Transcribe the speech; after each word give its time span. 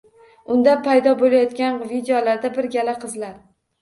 Unda 0.55 0.71
paydo 0.87 1.13
bo‘layotgan 1.21 1.77
videolarda 1.93 2.51
bir 2.57 2.69
gala 2.77 2.97
qizlar. 3.05 3.37